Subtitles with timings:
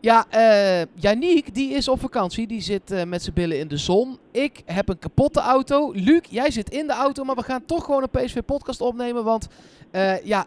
[0.00, 2.46] Ja, uh, Yannick, die is op vakantie.
[2.46, 4.18] Die zit uh, met zijn billen in de zon.
[4.32, 5.92] Ik heb een kapotte auto.
[5.92, 9.24] Luc, jij zit in de auto, maar we gaan toch gewoon een PSV-podcast opnemen.
[9.24, 9.48] Want
[9.92, 10.46] uh, ja,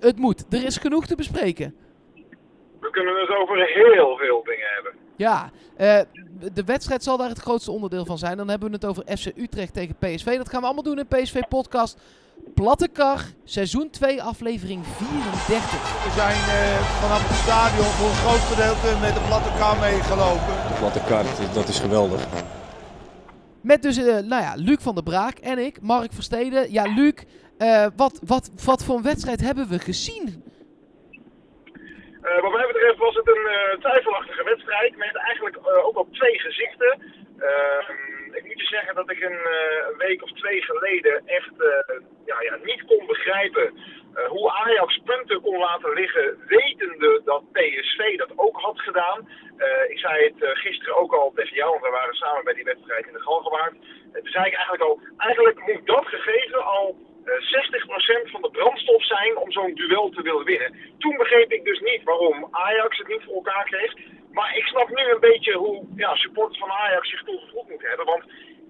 [0.00, 0.44] het moet.
[0.50, 1.74] Er is genoeg te bespreken.
[2.80, 4.92] We kunnen dus over heel veel dingen hebben.
[5.16, 5.50] Ja,
[6.54, 8.36] de wedstrijd zal daar het grootste onderdeel van zijn.
[8.36, 10.36] Dan hebben we het over FC Utrecht tegen PSV.
[10.36, 11.98] Dat gaan we allemaal doen in PSV-podcast.
[12.54, 16.04] Platte Kar, seizoen 2, aflevering 34.
[16.04, 20.54] We zijn uh, vanaf het stadion voor een groot gedeelte met de platte kar meegelopen.
[20.72, 22.20] De platte kar, dat is geweldig.
[23.62, 26.72] Met dus, uh, nou ja, Luc van der Braak en ik, Mark Versteden.
[26.72, 27.14] Ja, Luc,
[27.58, 30.48] uh, wat, wat, wat voor een wedstrijd hebben we gezien?
[32.40, 33.46] wat mij betreft was het een
[33.80, 36.92] twijfelachtige wedstrijd met eigenlijk ook op twee gezichten.
[37.38, 41.96] Ehm, ik moet je zeggen dat ik een, uh, week of twee geleden echt uh,
[42.24, 48.16] ja, ja, niet kon begrijpen uh, hoe Ajax punten kon laten liggen, wetende dat PSV
[48.16, 49.28] dat ook had gedaan.
[49.88, 53.06] ik zei het gisteren ook al tegen jou, want we waren samen bij die wedstrijd
[53.06, 53.74] in de Galgenwaard.
[54.12, 56.96] toen zei ik eigenlijk al, eigenlijk moet dat gegeven al
[57.50, 60.74] 60% van de brandstof zijn om zo'n duel te willen winnen.
[60.98, 63.94] Toen begreep ik dus niet waarom Ajax het niet voor elkaar kreeg.
[64.32, 67.88] Maar ik snap nu een beetje hoe ja, supporters van Ajax zich toen gevoeld moeten
[67.88, 68.06] hebben.
[68.06, 68.24] Want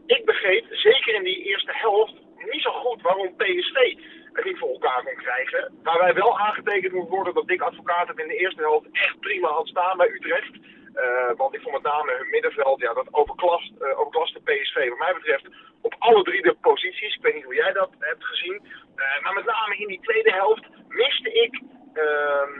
[0.06, 2.14] ik begreep, zeker in die eerste helft,
[2.50, 3.94] niet zo goed waarom PSV
[4.32, 5.72] het niet voor elkaar kon krijgen.
[5.82, 9.48] Waarbij wel aangetekend moet worden dat Dick Advocaat het in de eerste helft echt prima
[9.48, 10.50] had staan bij Utrecht.
[10.94, 14.98] Uh, want ik vond met name hun middenveld, ja, dat overklast, uh, overklaste PSV wat
[14.98, 15.48] mij betreft
[15.80, 17.14] op alle drie de posities.
[17.14, 18.60] Ik weet niet hoe jij dat hebt gezien.
[18.96, 21.60] Uh, maar met name in die tweede helft miste ik
[21.94, 22.52] ehm,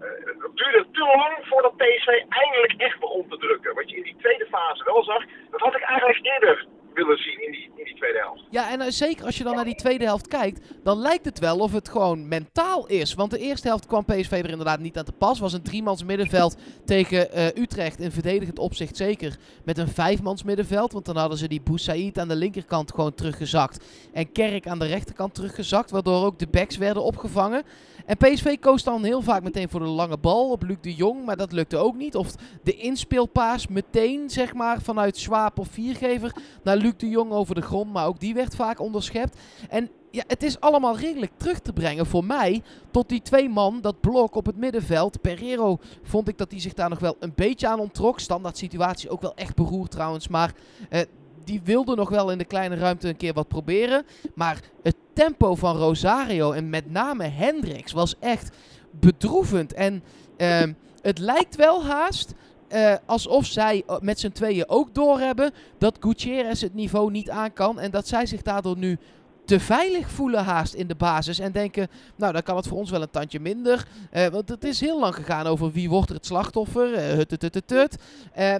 [0.00, 3.74] het eh, duurde te lang voordat PSV eindelijk echt begon te drukken.
[3.74, 6.66] Wat je in die tweede fase wel zag, dat had ik eigenlijk eerder
[7.06, 8.42] zien in die, in tweede helft.
[8.50, 11.38] Ja, en uh, zeker als je dan naar die tweede helft kijkt, dan lijkt het
[11.38, 13.14] wel of het gewoon mentaal is.
[13.14, 15.38] Want de eerste helft kwam PSV er inderdaad niet aan te pas.
[15.38, 19.36] Was een driemans middenveld tegen uh, Utrecht in verdedigend opzicht zeker.
[19.64, 23.84] Met een vijfmans middenveld, want dan hadden ze die Boussaïd aan de linkerkant gewoon teruggezakt.
[24.12, 27.62] En Kerk aan de rechterkant teruggezakt, waardoor ook de backs werden opgevangen.
[28.08, 31.24] En PSV koos dan heel vaak meteen voor de lange bal op Luc de Jong,
[31.24, 32.16] maar dat lukte ook niet.
[32.16, 37.54] Of de inspeelpaas meteen, zeg maar, vanuit Swaap of Viergever naar Luc de Jong over
[37.54, 39.38] de grond, maar ook die werd vaak onderschept.
[39.68, 43.80] En ja, het is allemaal redelijk terug te brengen voor mij tot die twee man,
[43.80, 45.20] dat blok op het middenveld.
[45.20, 48.20] Pereiro vond ik dat hij zich daar nog wel een beetje aan onttrok.
[48.20, 50.52] Standaard situatie ook wel echt beroerd trouwens, maar
[50.90, 51.00] eh,
[51.44, 54.04] die wilde nog wel in de kleine ruimte een keer wat proberen.
[54.34, 58.56] Maar het tempo van Rosario en met name Hendricks was echt
[58.90, 59.72] bedroevend.
[59.72, 60.02] En
[60.36, 60.72] ehm,
[61.02, 62.34] het lijkt wel haast
[62.72, 67.80] uh, alsof zij met z'n tweeën ook doorhebben dat Gutierrez het niveau niet aan kan.
[67.80, 68.98] En dat zij zich daardoor nu
[69.44, 71.38] te veilig voelen haast in de basis.
[71.38, 73.86] En denken, nou dan kan het voor ons wel een tandje minder.
[74.12, 76.92] Uh, want het is heel lang gegaan over wie wordt er het slachtoffer.
[76.92, 77.96] Uh, hut,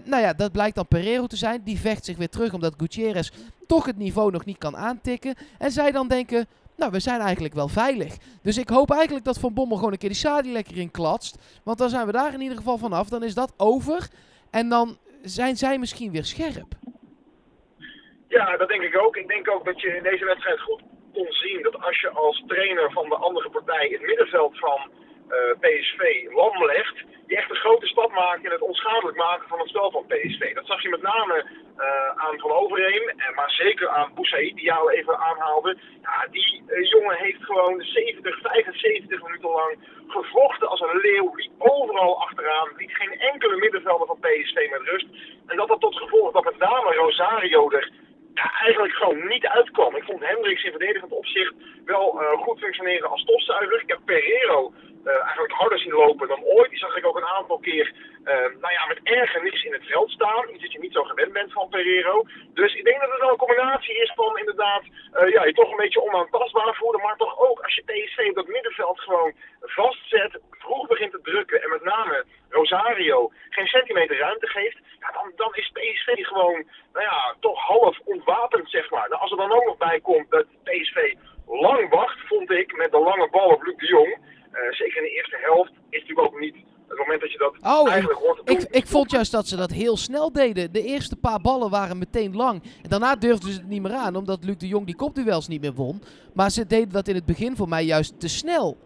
[0.04, 1.60] nou ja, dat blijkt dan Pereiro te zijn.
[1.64, 3.30] Die vecht zich weer terug omdat Gutierrez
[3.66, 5.34] toch het niveau nog niet kan aantikken.
[5.58, 6.46] En zij dan denken,
[6.78, 8.16] nou we zijn eigenlijk wel veilig.
[8.42, 11.60] Dus ik hoop eigenlijk dat Van Bommel gewoon een keer die Sadi lekker in klatst.
[11.64, 13.08] Want dan zijn we daar in ieder geval vanaf.
[13.08, 14.08] Dan is dat over.
[14.50, 16.70] En dan zijn zij misschien weer scherp.
[18.28, 19.16] Ja, dat denk ik ook.
[19.16, 22.44] Ik denk ook dat je in deze wedstrijd goed kon zien dat als je als
[22.46, 24.90] trainer van de andere partij het middenveld van
[25.60, 29.68] PSV lam legt, je echt een grote stap maakt in het onschadelijk maken van het
[29.68, 30.54] spel van PSV.
[30.54, 31.44] Dat zag je met name
[31.78, 35.76] uh, aan Van Overheem, maar zeker aan Boussaïd, die jou even aanhaalde.
[36.02, 41.52] Ja, die uh, jongen heeft gewoon 70, 75 minuten lang gevochten als een leeuw, liep
[41.58, 45.06] overal achteraan, liet geen enkele middenvelder van PSV met rust.
[45.46, 47.90] En dat had tot gevolg dat met name Rosario er
[48.34, 49.96] ja, eigenlijk gewoon niet uitkwam.
[49.96, 53.80] Ik vond Hendricks in verdedigend opzicht wel goed functioneren als stofzuiger.
[53.80, 54.72] Ik heb Pereiro
[55.12, 56.70] eigenlijk harder zien lopen dan ooit.
[56.70, 57.92] Die zag ik ook een aantal keer
[58.24, 60.48] uh, nou ja, met ergernis in het veld staan.
[60.50, 62.24] Iets dat je niet zo gewend bent van Pereiro.
[62.54, 64.82] Dus ik denk dat het wel een combinatie is van inderdaad
[65.30, 67.00] ja, je toch een beetje onaantastbaar voelen.
[67.00, 71.62] Maar toch ook als je PSV op dat middenveld gewoon vastzet, vroeg begint te drukken.
[71.62, 74.78] En met name Rosario geen centimeter ruimte geeft.
[75.12, 79.08] Dan, dan is PSV gewoon nou ja, toch half ontwapend, zeg maar.
[79.08, 81.14] Nou, als er dan ook nog bij komt dat PSV
[81.48, 84.18] lang wacht, vond ik, met de lange bal op Luc de Jong.
[84.52, 86.56] Uh, zeker in de eerste helft is natuurlijk ook niet
[86.88, 89.70] het moment dat je dat oh, eigenlijk hoort ik, ik, vond juist dat ze dat
[89.70, 90.72] heel snel deden.
[90.72, 92.62] De eerste paar ballen waren meteen lang.
[92.82, 95.60] En daarna durfden ze het niet meer aan, omdat Luc de Jong die kopduels niet
[95.60, 96.02] meer won.
[96.34, 98.76] Maar ze deden dat in het begin voor mij juist te snel.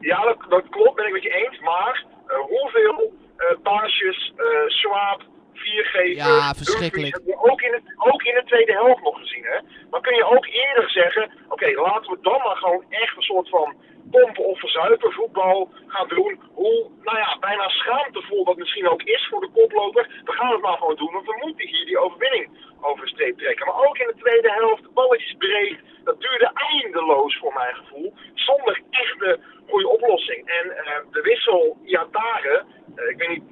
[0.00, 1.60] Ja, dat, dat klopt, ben ik met je eens.
[1.60, 4.32] Maar uh, hoeveel uh, paasjes,
[4.66, 5.22] Schwab,
[5.52, 6.16] viergever.
[6.16, 7.20] Ja, verschrikkelijk.
[7.50, 9.58] Ook in, het, ook in de tweede helft nog gezien, hè.
[9.90, 13.48] Dan kun je ook eerder zeggen, oké, laten we dan maar gewoon echt een soort
[13.48, 13.74] van
[14.10, 16.40] pompen of verzuipen voetbal gaan doen.
[16.54, 20.22] Hoe, nou ja, bijna schaamtevol dat misschien ook is voor de koploper.
[20.24, 22.48] We gaan het maar gewoon doen, want we moeten hier die overwinning
[22.80, 23.66] over de streep trekken.
[23.66, 25.78] Maar ook in de tweede helft, balletjes breed.
[26.04, 28.14] Dat duurde eindeloos voor mijn gevoel.
[28.34, 30.46] Zonder echte goede oplossing.
[30.46, 32.64] En uh, de wissel Iatare,
[32.96, 33.47] uh, ik weet niet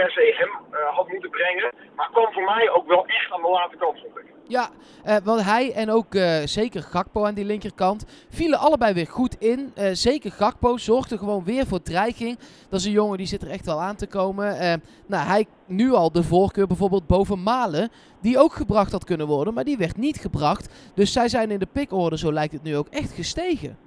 [0.00, 1.72] per se hem uh, had moeten brengen.
[1.96, 4.24] Maar kwam voor mij ook wel echt aan de late kant, vond ik.
[4.44, 4.68] Ja,
[5.06, 9.34] uh, want hij en ook uh, zeker Gakpo aan die linkerkant vielen allebei weer goed
[9.34, 9.72] in.
[9.78, 12.38] Uh, zeker Gakpo zorgde gewoon weer voor dreiging.
[12.70, 14.80] Dat is een jongen die zit er echt wel aan te komen.
[15.06, 17.90] nou, hij nu al de voorkeur bijvoorbeeld boven Malen,
[18.22, 20.92] die ook gebracht had kunnen worden, maar die werd niet gebracht.
[20.94, 23.78] Dus zij zijn in de pickorde, zo lijkt het nu ook, echt gestegen.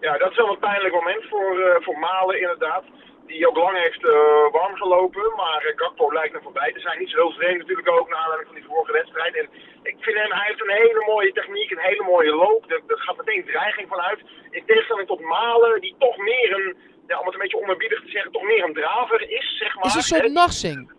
[0.00, 2.84] Ja, dat is wel een pijnlijk moment voor, voor Malen inderdaad
[3.26, 4.12] die ook lang heeft uh,
[4.50, 5.32] warm gelopen.
[5.36, 6.98] Maar uh, Gakpo lijkt er voorbij te zijn.
[6.98, 9.34] Niet zo heel vreemd natuurlijk ook naar aanleiding van die vorige wedstrijd.
[9.36, 9.48] En
[9.82, 12.70] ik vind hem, hij heeft een hele mooie techniek, een hele mooie loop.
[12.70, 14.20] Er, er gaat meteen dreiging vanuit.
[14.50, 16.76] In tegenstelling tot Malen, die toch meer een,
[17.06, 19.84] ja, om het een beetje onherbiedig te zeggen, toch meer een draver is, zeg maar.
[19.84, 20.92] Is een soort narsing.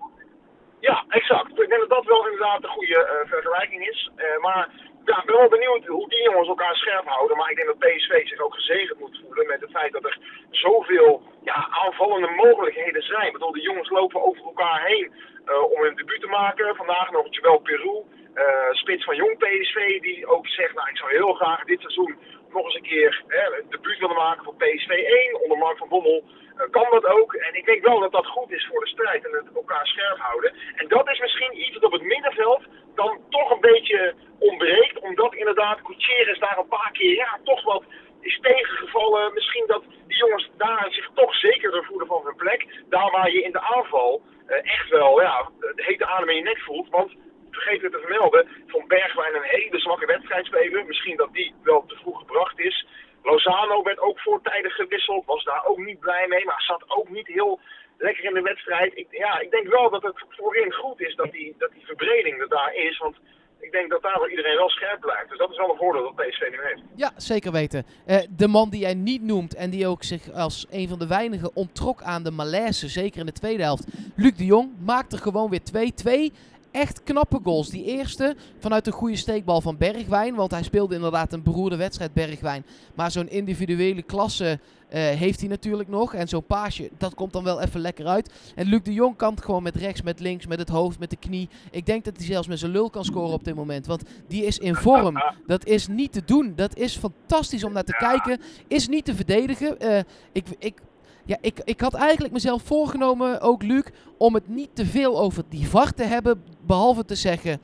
[0.79, 1.59] Ja, exact.
[1.59, 4.11] Ik denk dat dat wel inderdaad een goede uh, vergelijking is.
[4.41, 4.69] maar
[5.05, 7.37] ja, ik ben wel benieuwd hoe die jongens elkaar scherp houden.
[7.37, 10.17] Maar ik denk dat PSV zich ook gezegend moet voelen met het feit dat er
[10.51, 13.27] zoveel ja, aanvallende mogelijkheden zijn.
[13.27, 15.13] Ik bedoel, de jongens lopen over elkaar heen
[15.45, 16.75] uh, om hun debuut te maken.
[16.75, 17.95] Vandaag nog Jawel Peru,
[18.35, 22.17] uh, spits van jong PSV, die ook zegt, nou ik zou heel graag dit seizoen
[22.49, 25.89] nog eens een keer hè, een debuut willen maken voor PSV 1 onder Mark van
[25.89, 26.23] Bommel.
[26.23, 27.33] Uh, kan dat ook.
[27.33, 30.17] En ik denk wel dat dat goed is voor de strijd en het elkaar scherp
[30.17, 30.53] houden.
[30.75, 32.61] En dat is misschien iets wat op het middenveld
[32.95, 34.99] dan toch een beetje ontbreekt.
[34.99, 37.83] Omdat inderdaad Gutierrez daar een paar keer ja, toch wat
[38.25, 39.33] is tegengevallen.
[39.33, 42.65] Misschien dat die jongens daar zich toch zekerder voelen van hun plek.
[42.89, 46.41] Daar waar je in de aanval uh, echt wel ja, de hete adem in je
[46.41, 46.89] nek voelt.
[46.89, 47.13] Want
[47.51, 50.87] vergeet het te vermelden, Van Bergwijn een hele zwakke wedstrijd spelen.
[50.87, 52.85] Misschien dat die wel te vroeg gebracht is.
[53.23, 57.27] Lozano werd ook voortijdig gewisseld, was daar ook niet blij mee, maar zat ook niet
[57.27, 57.59] heel
[57.97, 58.97] lekker in de wedstrijd.
[58.97, 62.41] Ik, ja, ik denk wel dat het voorin goed is dat die, dat die verbreding
[62.41, 62.97] er daar is.
[62.97, 63.17] Want
[63.65, 65.29] ik denk dat daar iedereen wel scherp blijft.
[65.29, 66.81] Dus dat is wel een voordeel dat PSV nu heeft.
[66.95, 67.85] Ja, zeker weten.
[68.07, 71.07] Uh, de man die jij niet noemt en die ook zich als een van de
[71.07, 73.87] weinigen onttrok aan de malaise, zeker in de tweede helft.
[74.15, 76.35] Luc de Jong maakt er gewoon weer 2-2
[76.75, 77.69] echt knappe goals.
[77.69, 80.35] Die eerste vanuit een goede steekbal van Bergwijn.
[80.35, 82.65] Want hij speelde inderdaad een beroerde wedstrijd, Bergwijn.
[82.95, 86.13] Maar zo'n individuele klasse uh, heeft hij natuurlijk nog.
[86.13, 88.33] En zo'n paasje, dat komt dan wel even lekker uit.
[88.55, 91.09] En Luc de Jong kan het gewoon met rechts, met links, met het hoofd, met
[91.09, 91.49] de knie.
[91.71, 93.85] Ik denk dat hij zelfs met zijn lul kan scoren op dit moment.
[93.85, 95.23] Want die is in vorm.
[95.45, 96.53] Dat is niet te doen.
[96.55, 98.39] Dat is fantastisch om naar te kijken.
[98.67, 99.75] Is niet te verdedigen.
[99.85, 99.99] Uh,
[100.31, 100.81] ik, ik,
[101.25, 103.83] ja, ik, ik had eigenlijk mezelf voorgenomen, ook Luc,
[104.17, 106.43] om het niet te veel over die VAR te hebben.
[106.65, 107.59] Behalve te zeggen,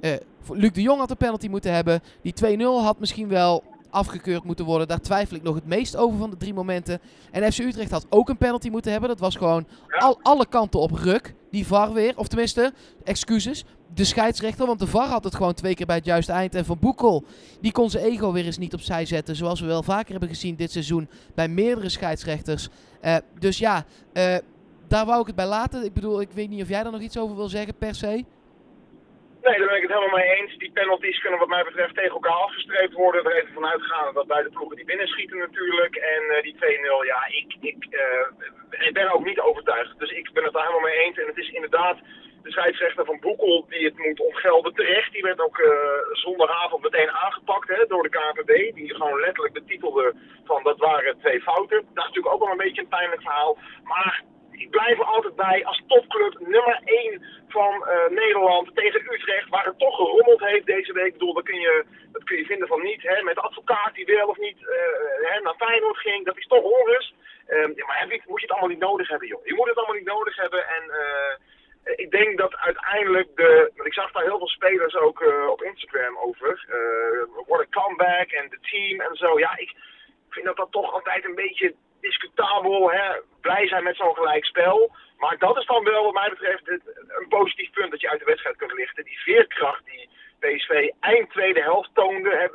[0.00, 0.12] uh,
[0.48, 2.02] Luc de Jong had een penalty moeten hebben.
[2.22, 4.88] Die 2-0 had misschien wel afgekeurd moeten worden.
[4.88, 7.00] Daar twijfel ik nog het meest over van de drie momenten.
[7.30, 9.08] En FC Utrecht had ook een penalty moeten hebben.
[9.08, 9.66] Dat was gewoon
[9.98, 11.34] al, alle kanten op ruk.
[11.56, 12.12] Die VAR weer.
[12.16, 12.72] Of tenminste,
[13.04, 13.64] excuses.
[13.94, 14.66] De scheidsrechter.
[14.66, 16.54] Want de VAR had het gewoon twee keer bij het juiste eind.
[16.54, 17.24] En Van Boekel,
[17.60, 19.36] die kon zijn ego weer eens niet opzij zetten.
[19.36, 21.08] Zoals we wel vaker hebben gezien dit seizoen.
[21.34, 22.68] Bij meerdere scheidsrechters.
[23.02, 24.36] Uh, dus ja, uh,
[24.88, 25.84] daar wou ik het bij laten.
[25.84, 28.24] Ik bedoel, ik weet niet of jij daar nog iets over wil zeggen per se.
[29.46, 30.56] Nee, daar ben ik het helemaal mee eens.
[30.58, 33.24] Die penalties kunnen wat mij betreft tegen elkaar afgestreept worden.
[33.24, 35.94] Er even vanuit gaan dat beide ploegen die binnenschieten natuurlijk.
[35.96, 36.58] En uh, die 2-0,
[37.06, 39.98] ja, ik, ik, uh, ik ben ook niet overtuigd.
[39.98, 41.18] Dus ik ben het daar helemaal mee eens.
[41.18, 41.98] En het is inderdaad
[42.42, 45.12] de scheidsrechter van Boekel die het moet ontgelden terecht.
[45.12, 45.68] Die werd ook uh,
[46.12, 48.74] zondagavond meteen aangepakt hè, door de KVB.
[48.74, 51.76] Die gewoon letterlijk betitelde van dat waren twee fouten.
[51.76, 53.58] Dat is natuurlijk ook wel een beetje een pijnlijk verhaal.
[53.84, 54.24] Maar
[54.58, 59.64] ik blijf er altijd bij als topclub nummer 1 van uh, Nederland tegen Utrecht, waar
[59.64, 61.06] het toch gerommeld heeft deze week.
[61.06, 63.02] Ik bedoel, dat kun je, dat kun je vinden van niet.
[63.02, 66.62] Hè, met advocaat die wel of niet uh, hè, naar Feyenoord ging, dat is toch
[66.62, 67.14] onrust.
[67.46, 69.46] Ja, maar moet je het allemaal niet nodig hebben, joh.
[69.46, 70.84] Je moet het allemaal niet nodig hebben en...
[70.84, 71.34] Uh,
[71.96, 73.70] ik denk dat uiteindelijk de.
[73.74, 76.66] Want ik zag daar heel veel spelers ook op Instagram over.
[77.46, 79.38] What a comeback en de team en zo.
[79.38, 79.74] Ja, ik
[80.30, 81.74] vind dat dat toch altijd een beetje
[82.08, 82.90] discutabel.
[82.90, 83.04] Hè?
[83.40, 84.90] Blij zijn met zo'n gelijk spel.
[85.18, 86.68] Maar dat is dan wel, wat mij betreft,
[87.20, 89.04] een positief punt dat je uit de wedstrijd kunt lichten.
[89.04, 90.08] Die veerkracht die
[90.40, 92.30] PSV eind tweede helft toonde.
[92.30, 92.46] Hè,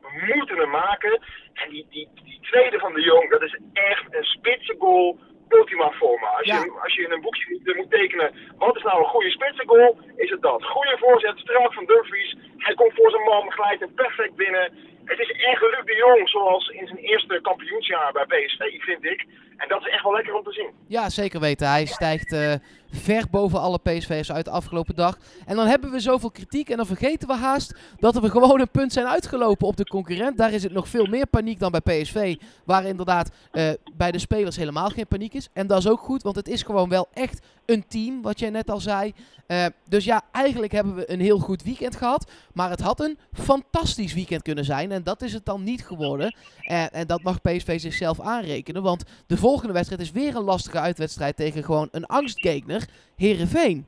[0.00, 1.22] we moeten hem maken.
[1.52, 5.90] En die, die, die tweede van de Jong, dat is echt een spitse goal ultima
[5.90, 6.28] forma.
[6.28, 6.64] Als, ja.
[6.64, 10.30] je, als je in een boekje moet tekenen, wat is nou een goede spitsengoal, is
[10.30, 10.64] het dat.
[10.64, 12.36] Goede voorzet, straat van Dumfries.
[12.56, 14.72] Hij komt voor zijn man, glijdt hem perfect binnen.
[15.08, 19.26] Het is echt Luc de Jong zoals in zijn eerste kampioensjaar bij PSV, vind ik.
[19.56, 20.70] En dat is echt wel lekker om te zien.
[20.86, 21.68] Ja, zeker weten.
[21.68, 22.54] Hij stijgt uh,
[22.90, 25.18] ver boven alle PSV'ers uit de afgelopen dag.
[25.46, 28.70] En dan hebben we zoveel kritiek en dan vergeten we haast dat we gewoon een
[28.70, 30.38] punt zijn uitgelopen op de concurrent.
[30.38, 34.18] Daar is het nog veel meer paniek dan bij PSV, waar inderdaad uh, bij de
[34.18, 35.48] spelers helemaal geen paniek is.
[35.52, 38.50] En dat is ook goed, want het is gewoon wel echt een team, wat jij
[38.50, 39.12] net al zei.
[39.48, 42.30] Uh, dus ja, eigenlijk hebben we een heel goed weekend gehad.
[42.52, 44.92] Maar het had een fantastisch weekend kunnen zijn.
[45.02, 46.34] Dat is het dan niet geworden.
[46.70, 48.82] Uh, en dat mag PSV zichzelf aanrekenen.
[48.82, 53.86] Want de volgende wedstrijd is weer een lastige uitwedstrijd tegen gewoon een angstgekner, Herenveen.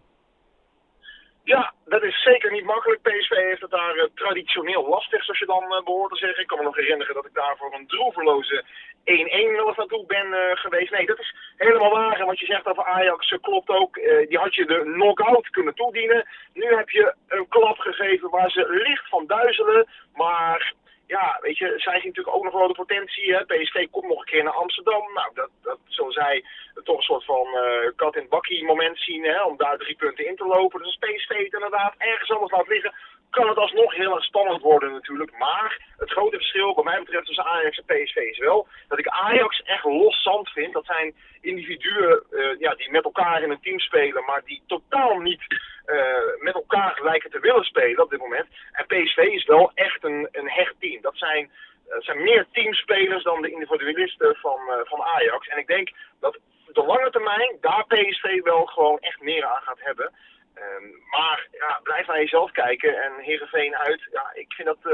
[1.45, 3.02] Ja, dat is zeker niet makkelijk.
[3.02, 6.43] PSV heeft het daar uh, traditioneel lastig, zoals je dan uh, behoort te zeggen.
[6.43, 10.07] Ik kan me nog herinneren dat ik daar voor een droeverloze 1-1 wel eens naartoe
[10.07, 10.90] ben uh, geweest.
[10.90, 12.21] Nee, dat is helemaal waar.
[12.21, 13.95] En wat je zegt over Ajax klopt ook.
[14.29, 16.29] die had je de knock-out kunnen toedienen.
[16.52, 19.88] Nu heb je een klap gegeven waar ze licht van duizelen.
[20.14, 20.75] Maar
[21.17, 23.35] ja, weet je, zij zien natuurlijk ook nog wel de potentie.
[23.35, 23.45] Hè?
[23.45, 25.12] PSV komt nog een keer naar Amsterdam.
[25.14, 26.45] Nou, dat, dat zullen zij
[26.85, 29.43] toch een soort van uh, kat in bakkie moment zien, hè?
[29.43, 30.83] om daar drie punten in te lopen.
[30.83, 32.95] Dus PSV het inderdaad ergens anders laat liggen,
[33.30, 35.38] kan het alsnog heel erg spannend worden natuurlijk.
[35.38, 39.08] Maar het grote verschil, wat mij betreft, tussen Ajax en PSV is wel dat ik
[39.08, 40.72] Ajax echt los zand vind.
[40.72, 45.18] Dat zijn individuen uh, ja, die met elkaar in een team spelen, maar die totaal
[45.18, 45.42] niet
[45.87, 48.46] uh, met elkaar lijken te willen spelen op dit moment.
[48.72, 51.02] En PSV is wel echt een, een hecht team.
[51.02, 51.50] Dat zijn,
[51.99, 55.49] zijn meer teamspelers dan de individualisten van, uh, van Ajax.
[55.49, 59.62] En ik denk dat op de lange termijn daar PSV wel gewoon echt meer aan
[59.62, 60.12] gaat hebben.
[60.61, 64.09] Um, maar ja, blijf naar jezelf kijken en Heerenveen uit.
[64.12, 64.93] Ja, ik vind dat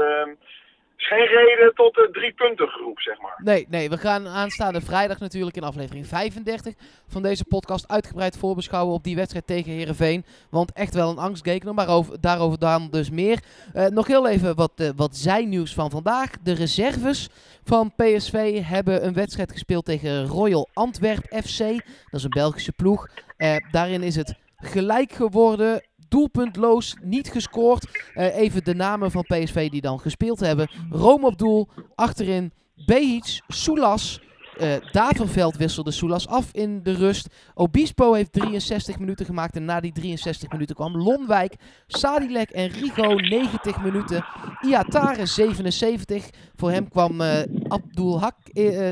[0.97, 3.41] is geen reden tot de drie punten groep, zeg maar.
[3.43, 6.73] Nee, nee, we gaan aanstaande vrijdag natuurlijk in aflevering 35
[7.07, 10.25] van deze podcast uitgebreid voorbeschouwen op die wedstrijd tegen Heerenveen.
[10.49, 13.39] Want echt wel een angstgekner, maar over, daarover dan dus meer.
[13.75, 16.31] Uh, nog heel even wat, uh, wat zijnieuws van vandaag.
[16.43, 17.29] De reserves
[17.63, 21.57] van PSV hebben een wedstrijd gespeeld tegen Royal Antwerp FC.
[21.59, 23.07] Dat is een Belgische ploeg.
[23.37, 25.81] Uh, daarin is het gelijk geworden.
[26.07, 27.87] Doelpuntloos, niet gescoord.
[28.15, 30.69] Uh, even de namen van PSV die dan gespeeld hebben.
[30.89, 32.51] Rome op doel, achterin
[32.85, 34.21] Behic, Soulas.
[34.61, 37.27] Uh, Daverveld wisselde Soulas af in de rust.
[37.53, 39.55] Obispo heeft 63 minuten gemaakt.
[39.55, 41.55] En na die 63 minuten kwam Lonwijk,
[41.87, 44.25] Sadilek en Rigo 90 minuten.
[44.61, 46.29] Iatare 77.
[46.55, 48.37] Voor hem kwam uh, Abdul Hak,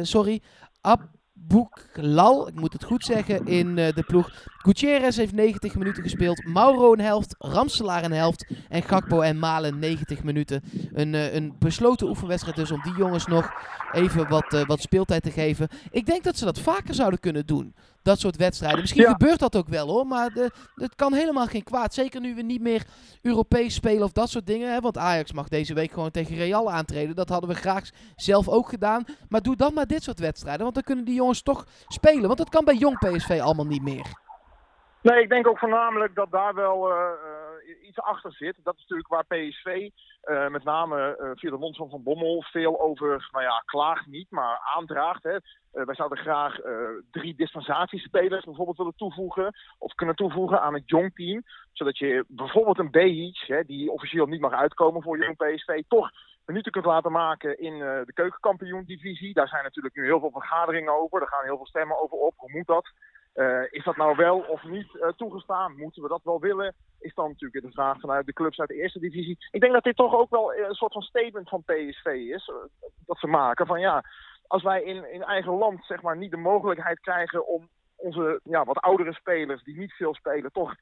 [0.01, 0.41] sorry,
[0.81, 1.01] Ab
[1.33, 4.31] Boeklal, ik moet het goed zeggen, in de ploeg.
[4.65, 6.45] Gutierrez heeft 90 minuten gespeeld.
[6.45, 7.35] Mauro een helft.
[7.37, 8.45] Ramselaar een helft.
[8.69, 10.63] En Gakpo en Malen 90 minuten.
[10.93, 13.51] Een, uh, een besloten oefenwedstrijd dus om die jongens nog
[13.91, 15.67] even wat, uh, wat speeltijd te geven.
[15.91, 17.75] Ik denk dat ze dat vaker zouden kunnen doen.
[18.01, 18.79] Dat soort wedstrijden.
[18.79, 19.11] Misschien ja.
[19.11, 20.07] gebeurt dat ook wel hoor.
[20.07, 21.93] Maar het kan helemaal geen kwaad.
[21.93, 22.83] Zeker nu we niet meer
[23.21, 24.71] Europees spelen of dat soort dingen.
[24.71, 24.79] Hè?
[24.79, 27.15] Want Ajax mag deze week gewoon tegen Real aantreden.
[27.15, 29.05] Dat hadden we graag zelf ook gedaan.
[29.29, 30.63] Maar doe dan maar dit soort wedstrijden.
[30.63, 32.27] Want dan kunnen die jongens toch spelen.
[32.27, 34.23] Want dat kan bij jong PSV allemaal niet meer.
[35.05, 38.55] Nee, ik denk ook voornamelijk dat daar wel uh, uh, iets achter zit.
[38.63, 39.89] Dat is natuurlijk waar PSV,
[40.23, 44.59] uh, met name via de mond van Bommel, veel over, nou ja, klaagt niet, maar
[44.75, 45.23] aandraagt.
[45.23, 45.37] Hè.
[45.71, 46.59] wij zouden graag
[47.11, 51.43] drie dispensatiespelers bijvoorbeeld willen toevoegen, of kunnen toevoegen aan het jong team.
[51.73, 56.09] Zodat je bijvoorbeeld een B-Heach, die officieel niet mag uitkomen voor jong PSV, toch
[56.45, 59.33] minuten kunt laten maken in uh, de keukenkampioen-divisie.
[59.33, 61.21] Daar zijn natuurlijk nu heel veel vergaderingen over.
[61.21, 62.33] Er gaan heel veel stemmen over op.
[62.37, 62.91] Hoe moet dat?
[63.35, 65.75] Uh, is dat nou wel of niet uh, toegestaan?
[65.77, 66.73] Moeten we dat wel willen?
[66.99, 69.37] Is dan natuurlijk de vraag vanuit de clubs uit de eerste divisie.
[69.51, 72.51] Ik denk dat dit toch ook wel een soort van statement van PSV is.
[73.05, 74.03] Dat ze maken van ja,
[74.47, 78.63] als wij in, in eigen land zeg maar niet de mogelijkheid krijgen om onze ja,
[78.63, 80.75] wat oudere spelers die niet veel spelen toch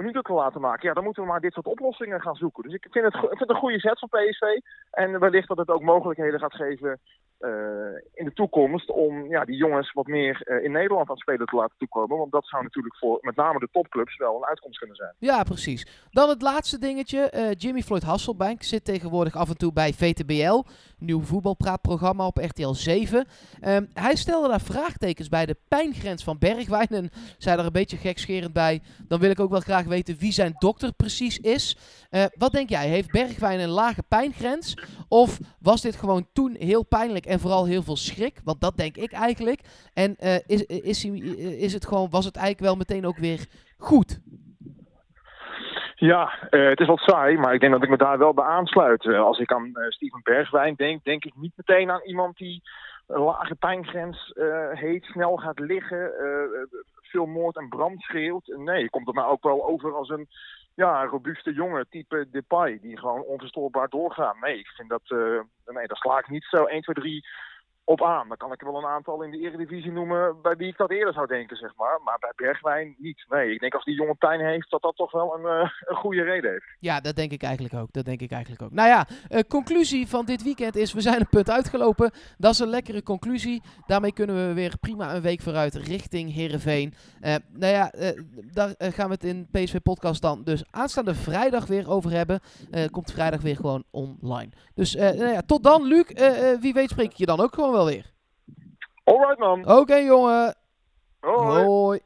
[0.00, 0.88] minuten te laten maken.
[0.88, 2.62] Ja, dan moeten we maar dit soort oplossingen gaan zoeken.
[2.62, 4.42] Dus ik vind het, een goede zet van PSV.
[4.90, 7.00] En wellicht dat het ook mogelijkheden gaat geven
[7.40, 7.50] uh,
[8.14, 11.46] in de toekomst om ja, die jongens wat meer uh, in Nederland aan het spelen
[11.46, 12.18] te laten toekomen.
[12.18, 15.14] Want dat zou natuurlijk voor met name de topclubs wel een uitkomst kunnen zijn.
[15.18, 16.08] Ja, precies.
[16.10, 17.32] Dan het laatste dingetje.
[17.34, 20.62] Uh, Jimmy Floyd Hasselbank zit tegenwoordig af en toe bij VTBL.
[21.00, 23.26] Nieuw voetbalpraatprogramma op RTL 7.
[23.64, 26.88] Um, hij stelde daar vraagtekens bij de pijngrens van Bergwijn.
[26.88, 28.80] En zei er een beetje gekscherend bij.
[29.08, 31.76] Dan wil ik ook wel graag weten wie zijn dokter precies is.
[32.38, 32.88] wat denk jij?
[32.88, 34.74] Heeft Bergwijn een lage pijngrens?
[35.08, 37.26] Of was dit gewoon toen heel pijnlijk?
[37.26, 39.60] En vooral heel veel schrik, want dat denk ik eigenlijk.
[39.92, 43.46] En uh, is, is, is het gewoon, was het eigenlijk wel meteen ook weer
[43.78, 44.20] goed?
[46.00, 48.44] Ja, uh, het is wat saai, maar ik denk dat ik me daar wel bij
[48.44, 49.04] aansluit.
[49.04, 52.62] Uh, als ik aan uh, Steven Bergwijn denk, denk ik niet meteen aan iemand die
[53.06, 54.32] een lage pijngrens
[54.72, 56.12] heet, snel gaat liggen,
[57.02, 58.54] veel moord en brand schreeuwt.
[58.56, 60.28] Nee, komt het nou ook wel over als een
[60.74, 64.36] ja, robuuste jongen type Depay, die gewoon onverstoorbaar doorgaan.
[64.40, 65.40] Nee, ik vind dat, eh,
[65.74, 67.26] nee, daar sla ik niet zo 1, 2, 3
[67.90, 68.28] op aan.
[68.28, 70.90] Dan kan ik er wel een aantal in de Eredivisie noemen bij wie ik dat
[70.90, 72.00] eerder zou denken, zeg maar.
[72.04, 73.24] Maar bij Bergwijn niet.
[73.28, 75.96] Nee, ik denk als die jongen pijn heeft, dat dat toch wel een, uh, een
[75.96, 76.64] goede reden heeft.
[76.80, 77.92] Ja, dat denk ik eigenlijk ook.
[77.92, 78.72] Dat denk ik eigenlijk ook.
[78.72, 82.10] Nou ja, uh, conclusie van dit weekend is, we zijn een punt uitgelopen.
[82.38, 83.62] Dat is een lekkere conclusie.
[83.86, 86.94] Daarmee kunnen we weer prima een week vooruit richting Heerenveen.
[87.22, 87.92] Uh, nou ja,
[88.52, 92.40] daar gaan we het in PSV Podcast dan dus aanstaande vrijdag weer over hebben.
[92.90, 94.50] komt vrijdag weer gewoon online.
[94.74, 96.04] Dus nou ja, tot dan, Luc.
[96.60, 98.12] wie weet spreek ik je dan ook gewoon wel weer.
[99.04, 99.60] Alright man.
[99.60, 100.54] Oké okay, jongen.
[101.20, 101.64] Hoi.
[101.64, 102.00] Hoi.